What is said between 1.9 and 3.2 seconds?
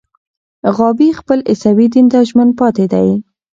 دین ته ژمن پاتې دی.